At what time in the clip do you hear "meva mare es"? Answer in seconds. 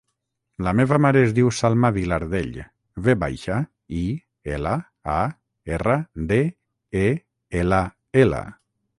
0.77-1.33